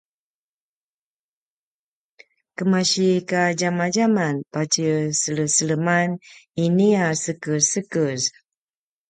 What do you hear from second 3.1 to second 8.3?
kadjamadjaman patje seleseleman inia sekesekez